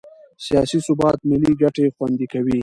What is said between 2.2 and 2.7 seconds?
کوي